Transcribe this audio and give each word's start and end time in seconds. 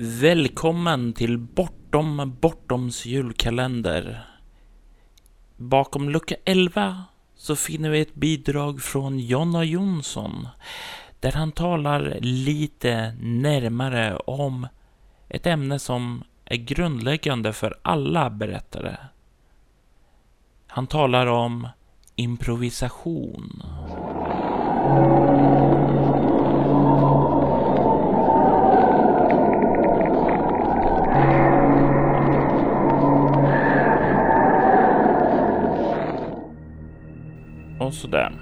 Välkommen 0.00 1.12
till 1.12 1.38
Bortom 1.38 2.36
Bortoms 2.40 3.06
julkalender. 3.06 4.24
Bakom 5.56 6.10
lucka 6.10 6.34
11 6.44 7.04
så 7.34 7.56
finner 7.56 7.90
vi 7.90 8.00
ett 8.00 8.14
bidrag 8.14 8.82
från 8.82 9.18
Jonna 9.18 9.64
Jonsson 9.64 10.48
där 11.20 11.32
han 11.32 11.52
talar 11.52 12.18
lite 12.20 13.16
närmare 13.20 14.16
om 14.16 14.66
ett 15.28 15.46
ämne 15.46 15.78
som 15.78 16.24
är 16.44 16.56
grundläggande 16.56 17.52
för 17.52 17.78
alla 17.82 18.30
berättare. 18.30 18.96
Han 20.66 20.86
talar 20.86 21.26
om 21.26 21.68
improvisation. 22.16 23.62
Sådär. 37.92 38.32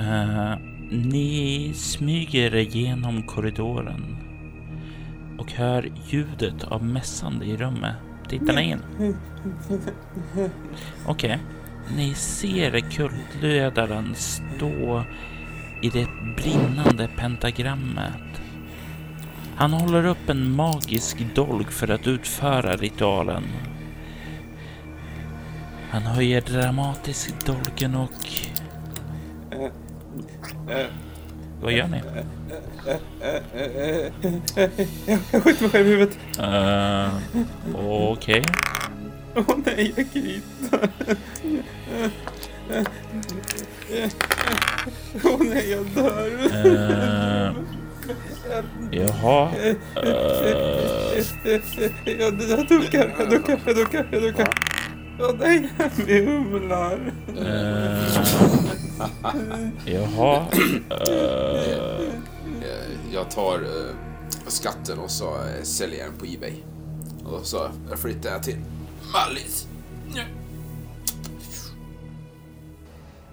Uh, 0.00 0.54
ni 0.90 1.72
smyger 1.74 2.56
genom 2.56 3.22
korridoren 3.22 4.16
och 5.38 5.52
hör 5.52 5.92
ljudet 6.08 6.64
av 6.64 6.84
mässande 6.84 7.46
i 7.46 7.56
rummet. 7.56 7.96
Tittar 8.28 8.52
ni 8.52 8.70
in? 8.70 8.80
Okej. 11.06 11.34
Okay. 11.34 11.38
Ni 11.96 12.14
ser 12.14 12.80
kultledaren 12.80 14.14
stå 14.14 15.04
i 15.82 15.90
det 15.90 16.08
brinnande 16.36 17.08
pentagrammet. 17.16 18.40
Han 19.56 19.72
håller 19.72 20.06
upp 20.06 20.28
en 20.28 20.50
magisk 20.50 21.34
dolk 21.34 21.70
för 21.70 21.90
att 21.90 22.06
utföra 22.06 22.76
ritualen. 22.76 23.44
Han 25.90 26.02
höjer 26.02 26.40
dramatiskt 26.40 27.46
dolken 27.46 27.94
och 27.94 28.26
vad 31.60 31.72
gör 31.72 31.88
ni? 31.88 32.02
Jag 35.32 35.42
skjuter 35.42 35.62
mig 35.62 35.70
själv 35.70 35.86
i 35.86 35.90
huvudet. 35.90 36.18
Uh, 36.38 37.08
Okej. 37.74 38.40
Okay. 38.40 38.42
Åh 39.34 39.42
oh, 39.42 39.58
nej, 39.64 39.94
jag 39.96 40.12
kryper. 40.12 40.88
Åh 45.24 45.34
oh, 45.34 45.42
nej, 45.44 45.70
jag 45.70 45.86
dör. 45.86 46.30
Uh, 46.66 47.52
jaha. 48.90 49.50
Uh, 49.56 49.74
jag, 52.04 52.20
jag 52.20 52.68
duckar, 52.68 53.14
jag 53.18 53.30
duckar, 53.30 53.60
jag 53.66 53.76
duckar, 53.76 54.06
jag 54.12 54.22
duckar. 54.22 54.54
Åh 55.20 55.30
oh, 55.30 55.34
nej, 55.38 55.70
vi 56.06 56.24
humlar. 56.24 57.12
Uh, 57.38 58.65
Jaha. 59.86 60.46
Uh... 61.08 62.12
Jag 63.12 63.30
tar 63.30 63.62
uh, 63.62 63.94
skatten 64.46 64.98
och 64.98 65.10
så 65.10 65.34
uh, 65.34 65.62
säljer 65.62 65.98
jag 65.98 66.10
den 66.10 66.18
på 66.18 66.26
Ebay. 66.26 66.54
Och 67.24 67.46
så 67.46 67.70
flyttar 67.96 68.30
jag 68.30 68.42
till 68.42 68.58
Mallis. 69.12 69.66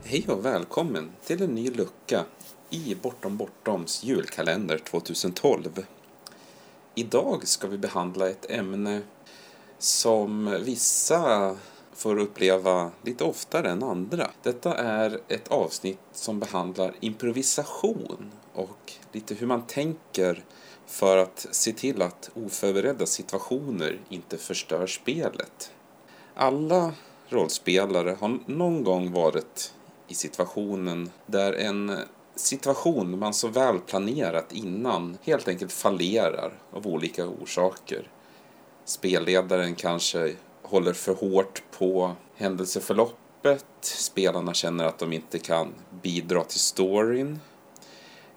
Hej 0.04 0.26
och 0.28 0.46
välkommen 0.46 1.12
till 1.26 1.42
en 1.42 1.50
ny 1.50 1.70
lucka 1.70 2.26
i 2.70 2.96
Bortom 3.02 3.38
Bortoms 3.38 4.04
julkalender 4.04 4.78
2012. 4.78 5.86
Idag 6.96 7.48
ska 7.48 7.68
vi 7.68 7.78
behandla 7.78 8.30
ett 8.30 8.52
ämne 8.52 9.02
som 9.80 10.58
vissa 10.66 11.56
får 12.04 12.20
uppleva 12.20 12.92
lite 13.02 13.24
oftare 13.24 13.70
än 13.70 13.84
andra. 13.84 14.30
Detta 14.42 14.74
är 14.74 15.20
ett 15.28 15.48
avsnitt 15.48 16.00
som 16.12 16.40
behandlar 16.40 16.94
improvisation 17.00 18.32
och 18.54 18.94
lite 19.12 19.36
hur 19.36 19.48
man 19.48 19.68
tänker 19.68 20.44
för 20.86 21.18
att 21.18 21.48
se 21.52 21.72
till 21.72 22.02
att 22.02 22.30
oförberedda 22.34 23.06
situationer 23.06 24.00
inte 24.10 24.38
förstör 24.38 24.88
spelet. 24.88 25.72
Alla 26.36 26.94
rollspelare 27.30 28.18
har 28.20 28.40
någon 28.46 28.84
gång 28.84 29.12
varit 29.12 29.74
i 30.08 30.14
situationen 30.14 31.12
där 31.26 31.54
en 31.54 31.98
situation 32.36 33.20
man 33.20 33.34
så 33.34 33.48
väl 33.48 33.80
planerat 33.80 34.54
innan 34.54 35.18
helt 35.22 35.48
enkelt 35.48 35.72
fallerar 35.72 36.54
av 36.72 36.88
olika 36.88 37.28
orsaker. 37.28 38.12
Spelledaren 38.86 39.76
kanske 39.76 40.36
håller 40.74 40.94
för 40.94 41.14
hårt 41.14 41.64
på 41.78 42.16
händelseförloppet. 42.36 43.66
Spelarna 43.82 44.54
känner 44.54 44.86
att 44.86 45.00
de 45.00 45.14
inte 45.14 45.40
kan 45.40 45.74
bidra 46.02 46.44
till 46.44 46.60
storyn. 46.60 47.40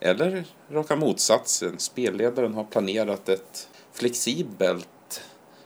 Eller 0.01 0.45
raka 0.71 0.97
motsatsen. 0.97 1.79
Spelledaren 1.79 2.55
har 2.55 2.65
planerat 2.65 3.29
ett 3.29 3.69
flexibelt 3.93 5.21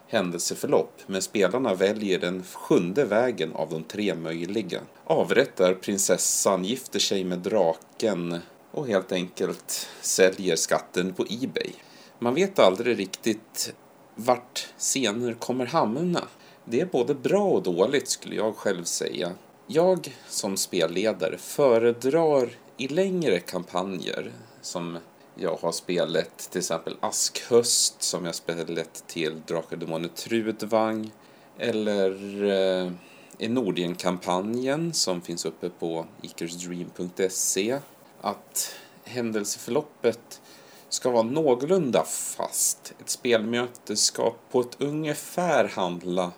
händelseförlopp 0.09 1.01
men 1.07 1.23
spelarna 1.23 1.75
väljer 1.75 2.19
den 2.19 2.45
sjunde 2.53 3.05
vägen 3.05 3.53
av 3.53 3.71
de 3.71 3.85
tre 3.85 4.15
möjliga. 4.15 4.81
Avrättar 5.05 5.75
prinsessan, 5.75 6.65
gifter 6.65 6.99
sig 6.99 7.25
med 7.25 7.39
draken 7.39 8.39
och 8.71 8.87
helt 8.87 9.13
enkelt 9.13 9.89
säljer 10.01 10.57
skatten 10.57 11.15
på 11.15 11.27
Ebay. 11.31 11.73
Man 12.19 12.35
vet 12.35 12.59
aldrig 12.59 12.99
riktigt 12.99 13.75
vart 14.15 14.69
scener 14.79 15.33
kommer 15.33 15.67
hamna. 15.67 16.23
Det 16.65 16.81
är 16.81 16.87
både 16.87 17.15
bra 17.15 17.45
och 17.45 17.63
dåligt 17.63 18.09
skulle 18.09 18.37
jag 18.37 18.57
själv 18.57 18.85
säga. 18.85 19.33
Jag 19.67 20.17
som 20.29 20.57
spelledare 20.57 21.39
föredrar 21.39 22.51
i 22.77 22.89
längre 22.89 23.41
kampanjer 23.41 24.33
som 24.61 24.99
jag 25.35 25.57
har 25.57 25.73
spelat 25.73 26.39
till 26.39 26.59
exempel 26.59 26.97
Askhöst 27.01 28.03
som 28.03 28.25
jag 28.25 28.35
spelat 28.35 29.05
till 29.07 29.43
Drakar 29.47 29.77
Demoner 29.77 30.09
Trudvang 30.09 31.11
eller 31.59 32.45
eh, 32.45 33.51
Nordien-kampanjen 33.51 34.93
som 34.93 35.21
finns 35.21 35.45
uppe 35.45 35.71
på 35.71 36.07
ikersdream.se 36.23 37.79
att 38.21 38.75
händelseförloppet 39.05 40.41
ska 40.89 41.11
vara 41.11 41.23
någorlunda 41.23 42.05
fast. 42.05 42.93
Ett 43.01 43.11
spelmöte 43.11 43.97
ska 43.97 44.35
på 44.51 44.61
ett 44.61 44.77
ungefär 44.79 45.69
handla 45.69 46.33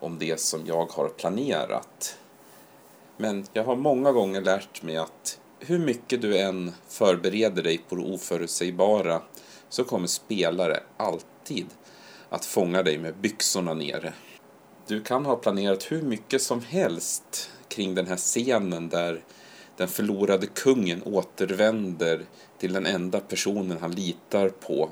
om 0.00 0.18
det 0.18 0.40
som 0.40 0.66
jag 0.66 0.86
har 0.86 1.08
planerat. 1.08 2.18
Men 3.16 3.46
jag 3.52 3.64
har 3.64 3.76
många 3.76 4.12
gånger 4.12 4.40
lärt 4.40 4.82
mig 4.82 4.96
att 4.96 5.40
hur 5.58 5.78
mycket 5.78 6.22
du 6.22 6.38
än 6.38 6.72
förbereder 6.88 7.62
dig 7.62 7.78
på 7.88 7.96
det 7.96 8.02
oförutsägbara 8.02 9.22
så 9.68 9.84
kommer 9.84 10.06
spelare 10.06 10.80
alltid 10.96 11.66
att 12.28 12.44
fånga 12.44 12.82
dig 12.82 12.98
med 12.98 13.16
byxorna 13.16 13.74
nere. 13.74 14.12
Du 14.86 15.02
kan 15.02 15.26
ha 15.26 15.36
planerat 15.36 15.92
hur 15.92 16.02
mycket 16.02 16.42
som 16.42 16.60
helst 16.60 17.50
kring 17.68 17.94
den 17.94 18.06
här 18.06 18.16
scenen 18.16 18.88
där 18.88 19.24
den 19.76 19.88
förlorade 19.88 20.46
kungen 20.46 21.02
återvänder 21.02 22.24
till 22.58 22.72
den 22.72 22.86
enda 22.86 23.20
personen 23.20 23.78
han 23.80 23.92
litar 23.92 24.48
på 24.48 24.90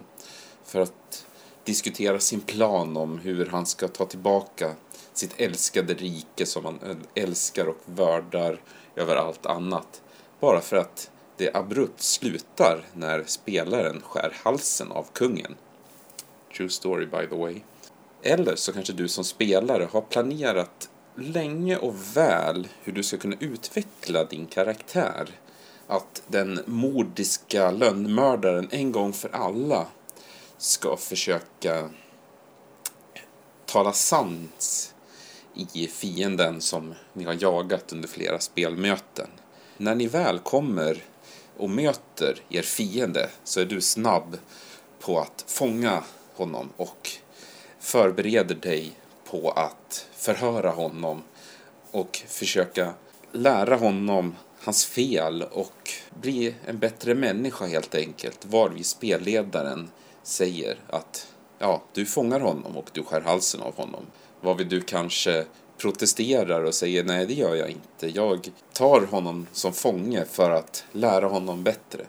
för 0.64 0.80
att 0.80 1.26
diskutera 1.64 2.20
sin 2.20 2.40
plan 2.40 2.96
om 2.96 3.18
hur 3.18 3.46
han 3.46 3.66
ska 3.66 3.88
ta 3.88 4.06
tillbaka 4.06 4.74
sitt 5.18 5.40
älskade 5.40 5.94
rike 5.94 6.46
som 6.46 6.64
han 6.64 6.78
älskar 7.14 7.66
och 7.66 7.78
vördar 7.84 8.60
över 8.96 9.16
allt 9.16 9.46
annat. 9.46 10.02
Bara 10.40 10.60
för 10.60 10.76
att 10.76 11.10
det 11.36 11.56
abrupt 11.56 12.02
slutar 12.02 12.84
när 12.92 13.24
spelaren 13.26 14.00
skär 14.00 14.32
halsen 14.44 14.92
av 14.92 15.06
kungen. 15.12 15.54
True 16.56 16.68
story 16.68 17.06
by 17.06 17.26
the 17.30 17.36
way. 17.36 17.60
Eller 18.22 18.56
så 18.56 18.72
kanske 18.72 18.92
du 18.92 19.08
som 19.08 19.24
spelare 19.24 19.88
har 19.92 20.00
planerat 20.00 20.88
länge 21.14 21.76
och 21.76 21.94
väl 22.14 22.68
hur 22.82 22.92
du 22.92 23.02
ska 23.02 23.16
kunna 23.16 23.36
utveckla 23.40 24.24
din 24.24 24.46
karaktär. 24.46 25.28
Att 25.86 26.22
den 26.26 26.60
mordiska 26.66 27.70
lönnmördaren 27.70 28.68
en 28.70 28.92
gång 28.92 29.12
för 29.12 29.28
alla 29.28 29.86
ska 30.58 30.96
försöka 30.96 31.90
tala 33.66 33.92
sans 33.92 34.94
i 35.56 35.86
fienden 35.86 36.60
som 36.60 36.94
ni 37.12 37.24
har 37.24 37.36
jagat 37.40 37.92
under 37.92 38.08
flera 38.08 38.38
spelmöten. 38.38 39.28
När 39.76 39.94
ni 39.94 40.06
väl 40.06 40.38
kommer 40.38 41.04
och 41.56 41.70
möter 41.70 42.40
er 42.48 42.62
fiende 42.62 43.30
så 43.44 43.60
är 43.60 43.64
du 43.64 43.80
snabb 43.80 44.38
på 45.00 45.18
att 45.18 45.44
fånga 45.46 46.02
honom 46.34 46.68
och 46.76 47.10
förbereder 47.78 48.54
dig 48.54 48.92
på 49.30 49.50
att 49.50 50.06
förhöra 50.16 50.70
honom 50.70 51.22
och 51.90 52.22
försöka 52.28 52.94
lära 53.32 53.76
honom 53.76 54.34
hans 54.60 54.86
fel 54.86 55.42
och 55.42 55.90
bli 56.20 56.54
en 56.66 56.78
bättre 56.78 57.14
människa 57.14 57.66
helt 57.66 57.94
enkelt. 57.94 58.44
Varvid 58.44 58.86
spelledaren 58.86 59.90
säger 60.22 60.78
att 60.88 61.26
ja, 61.58 61.82
du 61.92 62.06
fångar 62.06 62.40
honom 62.40 62.76
och 62.76 62.90
du 62.92 63.02
skär 63.02 63.20
halsen 63.20 63.60
av 63.60 63.76
honom. 63.76 64.06
Varvid 64.46 64.66
du 64.66 64.80
kanske 64.80 65.44
protesterar 65.78 66.64
och 66.64 66.74
säger 66.74 67.04
nej, 67.04 67.26
det 67.26 67.34
gör 67.34 67.54
jag 67.54 67.70
inte. 67.70 68.08
Jag 68.08 68.50
tar 68.72 69.00
honom 69.00 69.46
som 69.52 69.72
fånge 69.72 70.24
för 70.24 70.50
att 70.50 70.84
lära 70.92 71.26
honom 71.26 71.62
bättre. 71.62 72.04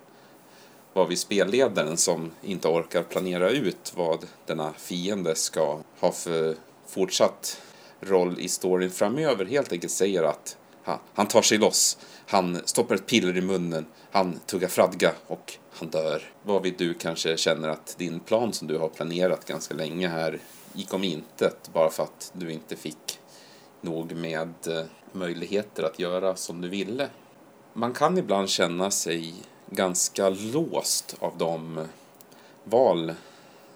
Varvid 0.94 1.20
spelledaren 1.20 1.98
som 1.98 2.32
inte 2.44 2.68
orkar 2.68 3.04
planera 3.04 3.50
ut 3.50 3.94
vad 3.96 4.26
denna 4.46 4.74
fiende 4.74 5.36
ska 5.36 5.80
ha 6.00 6.12
för 6.12 6.56
fortsatt 6.88 7.62
roll 8.00 8.40
i 8.40 8.48
storyn 8.48 8.92
framöver 8.92 9.46
helt 9.46 9.72
enkelt 9.72 9.94
säger 9.94 10.24
att 10.24 10.58
han, 10.84 11.00
han 11.14 11.28
tar 11.28 11.42
sig 11.42 11.58
loss, 11.58 11.98
han 12.28 12.62
stoppar 12.66 12.96
ett 12.96 13.06
piller 13.06 13.38
i 13.38 13.42
munnen, 13.42 13.86
han 14.12 14.40
tuggar 14.46 14.68
fradga 14.68 15.12
och 15.28 15.54
han 15.72 15.90
dör. 15.90 16.22
Varvid 16.44 16.76
du 16.78 16.94
kanske 16.94 17.38
känner 17.38 17.70
att 17.70 17.96
din 17.98 18.20
plan 18.20 18.54
som 18.54 18.68
du 18.68 18.78
har 18.78 18.90
planerat 18.90 19.46
ganska 19.46 19.74
länge 19.74 20.08
här 20.08 20.40
gick 20.78 20.94
om 20.94 21.04
intet 21.04 21.70
bara 21.74 21.90
för 21.90 22.04
att 22.04 22.32
du 22.34 22.52
inte 22.52 22.76
fick 22.76 23.20
nog 23.82 24.16
med 24.16 24.54
eh, 24.68 24.86
möjligheter 25.12 25.84
att 25.84 26.00
göra 26.00 26.36
som 26.36 26.62
du 26.62 26.70
ville. 26.70 27.10
Man 27.74 27.94
kan 27.94 28.18
ibland 28.18 28.50
känna 28.50 28.92
sig 28.92 29.34
ganska 29.70 30.30
låst 30.30 31.16
av 31.20 31.38
de 31.38 31.78
eh, 31.78 31.86
val 32.64 33.14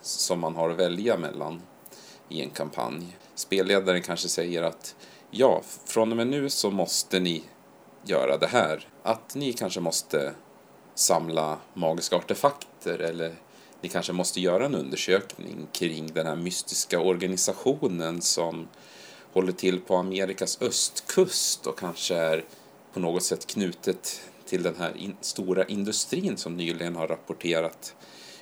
som 0.01 0.39
man 0.39 0.55
har 0.55 0.69
att 0.69 0.77
välja 0.77 1.17
mellan 1.17 1.61
i 2.29 2.41
en 2.41 2.49
kampanj. 2.49 3.17
Spelledaren 3.35 4.01
kanske 4.01 4.27
säger 4.27 4.63
att 4.63 4.95
ja, 5.31 5.61
från 5.85 6.11
och 6.11 6.17
med 6.17 6.27
nu 6.27 6.49
så 6.49 6.71
måste 6.71 7.19
ni 7.19 7.43
göra 8.03 8.37
det 8.37 8.47
här. 8.47 8.87
Att 9.03 9.35
ni 9.35 9.53
kanske 9.53 9.79
måste 9.79 10.33
samla 10.95 11.57
magiska 11.73 12.15
artefakter 12.15 12.99
eller 12.99 13.35
ni 13.81 13.89
kanske 13.89 14.13
måste 14.13 14.41
göra 14.41 14.65
en 14.65 14.75
undersökning 14.75 15.67
kring 15.71 16.13
den 16.13 16.27
här 16.27 16.35
mystiska 16.35 16.99
organisationen 16.99 18.21
som 18.21 18.67
håller 19.33 19.51
till 19.51 19.79
på 19.79 19.95
Amerikas 19.95 20.61
östkust 20.61 21.67
och 21.67 21.79
kanske 21.79 22.15
är 22.15 22.43
på 22.93 22.99
något 22.99 23.23
sätt 23.23 23.47
knutet 23.47 24.21
till 24.45 24.63
den 24.63 24.75
här 24.79 24.97
in 24.97 25.15
stora 25.21 25.65
industrin 25.65 26.37
som 26.37 26.57
nyligen 26.57 26.95
har 26.95 27.07
rapporterat 27.07 27.95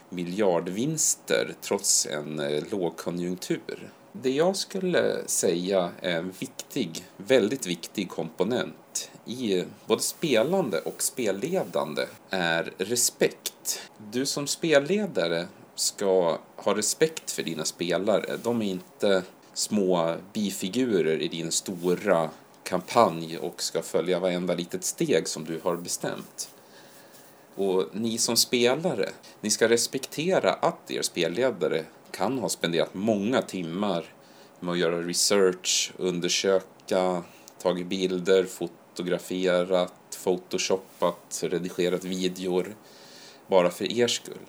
miljardvinster 0.10 1.56
trots 1.62 2.06
en 2.06 2.40
eh, 2.40 2.64
lågkonjunktur. 2.72 3.92
Det 4.12 4.32
jag 4.32 4.56
skulle 4.56 5.28
säga 5.28 5.92
är 6.02 6.18
en 6.18 6.34
viktig, 6.40 7.06
väldigt 7.18 7.68
viktig 7.68 8.10
komponent 8.10 9.12
i 9.30 9.66
både 9.86 10.02
spelande 10.02 10.80
och 10.80 11.04
spelledande 11.04 12.06
är 12.30 12.74
respekt. 12.78 13.82
Du 14.12 14.26
som 14.26 14.48
spelledare 14.48 15.48
ska 15.76 16.38
ha 16.56 16.78
respekt 16.78 17.32
för 17.32 17.44
dina 17.44 17.66
spelare. 17.66 18.38
De 18.44 18.62
är 18.62 18.66
inte 18.66 19.24
små 19.54 20.16
bifigurer 20.34 21.22
i 21.22 21.28
din 21.28 21.52
stora 21.52 22.30
kampanj 22.64 23.38
och 23.38 23.62
ska 23.62 23.82
följa 23.82 24.20
varenda 24.20 24.54
litet 24.54 24.84
steg 24.84 25.28
som 25.28 25.46
du 25.46 25.60
har 25.64 25.76
bestämt. 25.76 26.50
Och 27.56 27.86
ni 27.94 28.18
som 28.18 28.38
spelare, 28.38 29.10
ni 29.42 29.50
ska 29.50 29.70
respektera 29.70 30.54
att 30.54 30.92
er 30.92 31.02
spelledare 31.02 31.86
kan 32.12 32.40
ha 32.40 32.50
spenderat 32.50 32.94
många 32.94 33.42
timmar 33.42 34.06
med 34.60 34.72
att 34.72 34.80
göra 34.80 35.02
research, 35.02 35.94
undersöka, 35.98 37.24
tagit 37.62 37.88
bilder, 37.88 38.44
fotograferat, 39.00 39.94
photoshoppat, 40.24 41.44
redigerat 41.44 42.04
videor 42.04 42.76
bara 43.48 43.70
för 43.70 43.92
er 44.00 44.08
skull. 44.08 44.46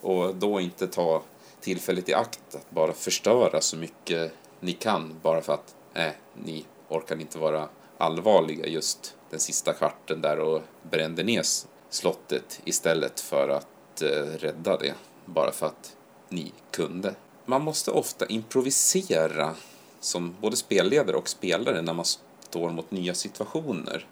Och 0.00 0.34
då 0.34 0.60
inte 0.60 0.86
ta 0.86 1.22
tillfället 1.60 2.08
i 2.08 2.14
akt 2.14 2.54
att 2.54 2.70
bara 2.70 2.92
förstöra 2.92 3.60
så 3.60 3.76
mycket 3.76 4.32
ni 4.60 4.72
kan 4.72 5.16
bara 5.22 5.40
för 5.40 5.52
att 5.52 5.74
äh, 5.94 6.12
ni 6.44 6.64
orkar 6.88 7.20
inte 7.20 7.38
vara 7.38 7.68
allvarliga 7.98 8.66
just 8.66 9.16
den 9.30 9.40
sista 9.40 9.72
kvarten 9.72 10.20
där 10.20 10.38
och 10.38 10.62
brände 10.90 11.22
ner 11.22 11.42
slottet 11.88 12.60
istället 12.64 13.20
för 13.20 13.48
att 13.48 14.02
eh, 14.02 14.38
rädda 14.38 14.76
det 14.76 14.94
bara 15.24 15.52
för 15.52 15.66
att 15.66 15.96
ni 16.28 16.52
kunde. 16.70 17.14
Man 17.44 17.62
måste 17.62 17.90
ofta 17.90 18.26
improvisera 18.26 19.54
som 20.00 20.36
både 20.40 20.56
spelledare 20.56 21.16
och 21.16 21.28
spelare 21.28 21.82
när 21.82 21.94
man 21.94 22.04
står 22.50 22.70
mot 22.70 22.90
nya 22.90 23.14
situationer. 23.14 24.06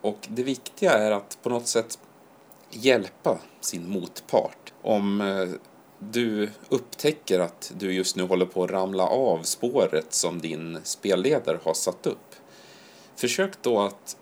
Och 0.00 0.28
det 0.28 0.42
viktiga 0.42 0.92
är 0.92 1.10
att 1.10 1.38
på 1.42 1.48
något 1.48 1.66
sätt 1.66 1.98
hjälpa 2.70 3.38
sin 3.60 3.90
motpart. 3.90 4.72
Om 4.82 5.20
eh, 5.20 5.48
du 5.98 6.50
upptäcker 6.68 7.40
att 7.40 7.72
du 7.76 7.92
just 7.92 8.16
nu 8.16 8.22
håller 8.22 8.46
på 8.46 8.64
att 8.64 8.70
ramla 8.70 9.06
av 9.06 9.42
spåret 9.42 10.12
som 10.14 10.40
din 10.40 10.78
spelledare 10.84 11.58
har 11.62 11.74
satt 11.74 12.06
upp. 12.06 12.34
Försök 13.16 13.62
då 13.62 13.80
att 13.80 14.16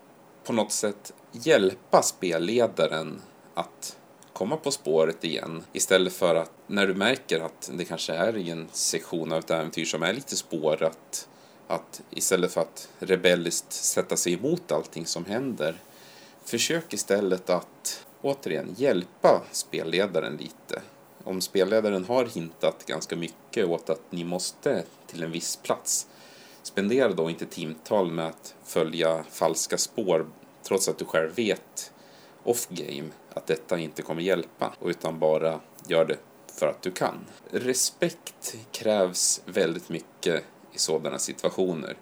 på 0.45 0.53
något 0.53 0.73
sätt 0.73 1.13
hjälpa 1.33 2.03
spelledaren 2.03 3.21
att 3.55 3.97
komma 4.33 4.57
på 4.57 4.71
spåret 4.71 5.25
igen 5.25 5.65
istället 5.73 6.13
för 6.13 6.35
att 6.35 6.53
när 6.67 6.87
du 6.87 6.95
märker 6.95 7.41
att 7.41 7.71
det 7.75 7.85
kanske 7.85 8.15
är 8.15 8.37
i 8.37 8.51
en 8.51 8.69
sektion 8.73 9.33
av 9.33 9.39
ett 9.39 9.51
äventyr 9.51 9.85
som 9.85 10.03
är 10.03 10.13
lite 10.13 10.37
spårat 10.37 11.29
att 11.67 12.03
istället 12.11 12.53
för 12.53 12.61
att 12.61 12.89
rebelliskt 12.99 13.73
sätta 13.73 14.17
sig 14.17 14.35
emot 14.35 14.73
allting 14.73 15.07
som 15.07 15.25
händer 15.25 15.77
försök 16.45 16.93
istället 16.93 17.51
att 17.51 18.07
återigen 18.23 18.75
hjälpa 18.79 19.43
spelledaren 19.53 20.37
lite 20.37 20.83
om 21.27 21.41
spelledaren 21.41 22.05
har 22.05 22.25
hintat 22.25 22.87
ganska 22.87 23.17
mycket 23.17 23.67
åt 23.67 23.91
att 23.91 24.03
ni 24.11 24.25
måste 24.25 24.85
till 25.07 25.23
en 25.23 25.31
viss 25.31 25.57
plats, 25.57 26.07
spendera 26.63 27.13
då 27.13 27.31
inte 27.31 27.47
timtal 27.47 28.13
med 28.13 28.27
att 28.27 28.55
följa 28.65 29.25
falska 29.31 29.79
spår 29.79 30.27
trots 30.63 30.89
att 30.89 30.99
du 30.99 31.05
själv 31.05 31.35
vet 31.35 31.93
off 32.45 32.69
game 32.69 33.09
att 33.35 33.47
detta 33.47 33.79
inte 33.79 34.03
kommer 34.03 34.23
hjälpa, 34.23 34.75
utan 34.85 35.19
bara 35.19 35.61
gör 35.87 36.05
det 36.05 36.19
för 36.59 36.67
att 36.67 36.83
du 36.83 36.91
kan. 36.91 37.27
Respekt 37.51 38.57
krävs 38.73 39.43
väldigt 39.45 39.89
mycket 39.89 40.45
i 40.77 40.79
sådana 40.79 41.19
situationer. 41.19 41.97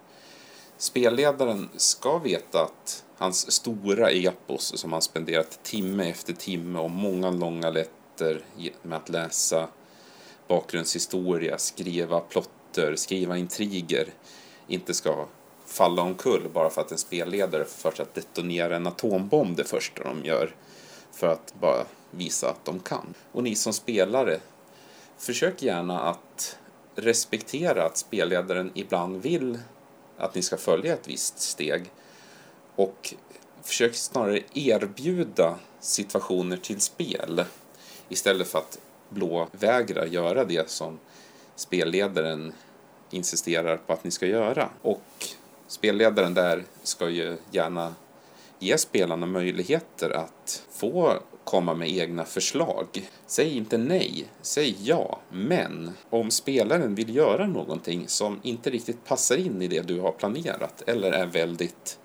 Spelledaren 0.78 1.68
ska 1.76 2.18
veta 2.18 2.62
att 2.62 3.04
hans 3.16 3.52
stora 3.52 4.10
epos 4.10 4.78
som 4.80 4.92
han 4.92 5.02
spenderat 5.02 5.62
timme 5.62 6.10
efter 6.10 6.32
timme 6.32 6.78
och 6.78 6.90
många 6.90 7.30
långa 7.30 7.70
letter 7.70 8.44
med 8.82 8.96
att 8.98 9.08
läsa 9.08 9.68
bakgrundshistoria, 10.48 11.58
skriva 11.58 12.20
plotter, 12.20 12.96
skriva 12.96 13.36
intriger 13.36 14.08
inte 14.66 14.94
ska 14.94 15.26
falla 15.66 16.02
omkull 16.02 16.48
bara 16.52 16.70
för 16.70 16.80
att 16.80 16.92
en 16.92 16.98
spelledare 16.98 17.64
får 17.64 17.90
för 17.90 17.96
sig 17.96 18.02
att 18.02 18.14
detonera 18.14 18.76
en 18.76 18.86
atombomb 18.86 19.56
det 19.56 19.64
första 19.64 20.04
de 20.04 20.24
gör 20.24 20.54
för 21.12 21.26
att 21.26 21.54
bara 21.60 21.84
visa 22.10 22.50
att 22.50 22.64
de 22.64 22.80
kan. 22.80 23.14
Och 23.32 23.42
ni 23.42 23.54
som 23.54 23.72
spelare, 23.72 24.40
försök 25.18 25.62
gärna 25.62 26.00
att 26.00 26.23
respektera 26.96 27.86
att 27.86 27.96
spelledaren 27.96 28.70
ibland 28.74 29.22
vill 29.22 29.58
att 30.16 30.34
ni 30.34 30.42
ska 30.42 30.56
följa 30.56 30.92
ett 30.92 31.08
visst 31.08 31.38
steg 31.38 31.90
och 32.76 33.14
försök 33.62 33.94
snarare 33.94 34.40
erbjuda 34.54 35.58
situationer 35.80 36.56
till 36.56 36.80
spel 36.80 37.44
istället 38.08 38.48
för 38.48 38.58
att 38.58 38.78
blåvägra 39.08 40.06
göra 40.06 40.44
det 40.44 40.70
som 40.70 40.98
spelledaren 41.56 42.52
insisterar 43.10 43.76
på 43.76 43.92
att 43.92 44.04
ni 44.04 44.10
ska 44.10 44.26
göra. 44.26 44.68
Och 44.82 45.26
spelledaren 45.66 46.34
där 46.34 46.64
ska 46.82 47.08
ju 47.08 47.36
gärna 47.50 47.94
ge 48.58 48.78
spelarna 48.78 49.26
möjligheter 49.26 50.10
att 50.10 50.62
få 50.70 51.18
komma 51.44 51.74
med 51.74 51.90
egna 51.90 52.24
förslag. 52.24 53.10
Säg 53.26 53.56
inte 53.56 53.78
nej, 53.78 54.28
säg 54.42 54.76
ja, 54.80 55.20
men 55.30 55.90
om 56.10 56.30
spelaren 56.30 56.94
vill 56.94 57.16
göra 57.16 57.46
någonting 57.46 58.08
som 58.08 58.40
inte 58.42 58.70
riktigt 58.70 59.04
passar 59.04 59.36
in 59.36 59.62
i 59.62 59.68
det 59.68 59.82
du 59.82 60.00
har 60.00 60.12
planerat 60.12 60.82
eller 60.86 61.12
är 61.12 61.26
väldigt 61.26 61.98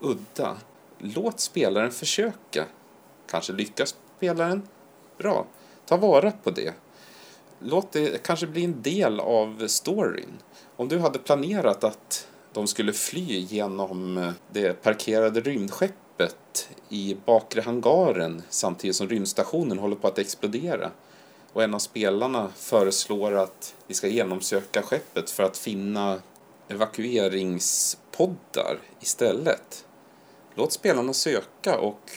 udda, 0.00 0.56
låt 0.98 1.40
spelaren 1.40 1.90
försöka. 1.90 2.64
Kanske 3.26 3.52
lyckas 3.52 3.96
spelaren, 4.16 4.62
Bra. 5.18 5.46
Ta 5.86 5.96
vara 5.96 6.30
på 6.30 6.50
det. 6.50 6.74
Låt 7.58 7.92
det 7.92 8.22
kanske 8.22 8.46
bli 8.46 8.64
en 8.64 8.82
del 8.82 9.20
av 9.20 9.66
storyn. 9.66 10.32
Om 10.76 10.88
du 10.88 10.98
hade 10.98 11.18
planerat 11.18 11.84
att 11.84 12.28
de 12.52 12.66
skulle 12.66 12.92
fly 12.92 13.38
genom 13.38 14.32
det 14.52 14.82
parkerade 14.82 15.40
rymdskeppet 15.40 16.03
i 16.88 17.16
bakre 17.24 17.60
hangaren 17.60 18.42
samtidigt 18.48 18.96
som 18.96 19.08
rymdstationen 19.08 19.78
håller 19.78 19.96
på 19.96 20.08
att 20.08 20.18
explodera 20.18 20.90
och 21.52 21.62
en 21.62 21.74
av 21.74 21.78
spelarna 21.78 22.52
föreslår 22.56 23.32
att 23.32 23.74
vi 23.86 23.94
ska 23.94 24.08
genomsöka 24.08 24.82
skeppet 24.82 25.30
för 25.30 25.42
att 25.42 25.58
finna 25.58 26.22
evakueringspoddar 26.68 28.78
istället. 29.00 29.84
Låt 30.54 30.72
spelarna 30.72 31.12
söka 31.12 31.78
och 31.78 32.10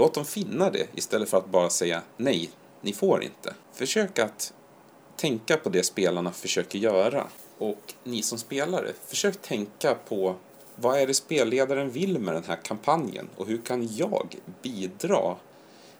Låt 0.00 0.14
dem 0.14 0.24
finna 0.24 0.70
det 0.70 0.86
istället 0.94 1.28
för 1.28 1.38
att 1.38 1.46
bara 1.46 1.70
säga 1.70 2.02
nej, 2.16 2.50
ni 2.80 2.92
får 2.92 3.22
inte. 3.22 3.54
Försök 3.72 4.18
att 4.18 4.52
tänka 5.16 5.56
på 5.56 5.68
det 5.68 5.82
spelarna 5.82 6.32
försöker 6.32 6.78
göra. 6.78 7.26
Och 7.58 7.94
ni 8.04 8.22
som 8.22 8.38
spelare, 8.38 8.92
försök 9.06 9.42
tänka 9.42 9.94
på 9.94 10.36
vad 10.80 10.98
är 10.98 11.06
det 11.06 11.14
spelledaren 11.14 11.90
vill 11.90 12.18
med 12.18 12.34
den 12.34 12.44
här 12.44 12.56
kampanjen 12.56 13.28
och 13.36 13.46
hur 13.46 13.58
kan 13.58 13.88
jag 13.96 14.36
bidra 14.62 15.36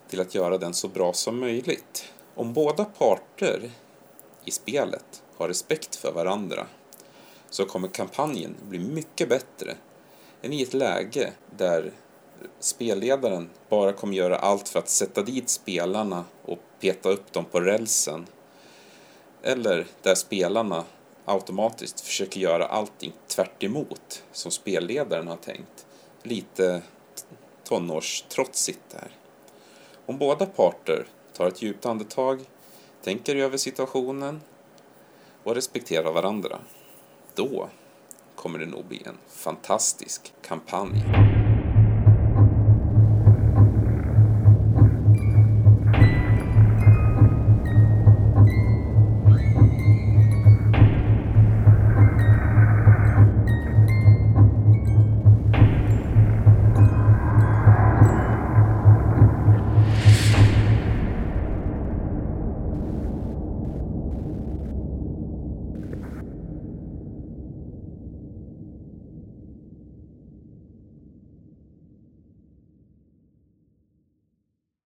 till 0.08 0.20
att 0.20 0.34
göra 0.34 0.58
den 0.58 0.74
så 0.74 0.88
bra 0.88 1.12
som 1.12 1.40
möjligt? 1.40 2.12
Om 2.34 2.52
båda 2.52 2.84
parter 2.84 3.70
i 4.44 4.50
spelet 4.50 5.22
har 5.36 5.48
respekt 5.48 5.96
för 5.96 6.12
varandra 6.12 6.66
så 7.50 7.64
kommer 7.64 7.88
kampanjen 7.88 8.54
bli 8.68 8.78
mycket 8.78 9.28
bättre 9.28 9.74
än 10.42 10.52
i 10.52 10.62
ett 10.62 10.74
läge 10.74 11.32
där 11.56 11.92
spelledaren 12.60 13.50
bara 13.68 13.92
kommer 13.92 14.14
göra 14.14 14.36
allt 14.36 14.68
för 14.68 14.78
att 14.78 14.88
sätta 14.88 15.22
dit 15.22 15.48
spelarna 15.48 16.24
och 16.44 16.58
peta 16.80 17.08
upp 17.08 17.32
dem 17.32 17.44
på 17.44 17.60
rälsen. 17.60 18.26
Eller 19.42 19.86
där 20.02 20.14
spelarna 20.14 20.84
automatiskt 21.24 22.00
försöker 22.00 22.40
göra 22.40 22.66
allting 22.66 23.12
tvärt 23.26 23.62
emot 23.62 24.24
som 24.32 24.50
spelledaren 24.50 25.28
har 25.28 25.36
tänkt. 25.36 25.86
Lite 26.22 26.82
tonårstrotsigt 27.64 28.80
där. 28.90 29.10
Om 30.06 30.18
båda 30.18 30.46
parter 30.46 31.06
tar 31.32 31.48
ett 31.48 31.62
djupt 31.62 31.86
andetag, 31.86 32.40
tänker 33.02 33.36
över 33.36 33.56
situationen 33.56 34.40
och 35.44 35.54
respekterar 35.54 36.12
varandra, 36.12 36.58
då 37.34 37.68
kommer 38.34 38.58
det 38.58 38.66
nog 38.66 38.84
bli 38.84 39.02
en 39.06 39.18
fantastisk 39.28 40.32
kampanj. 40.42 41.39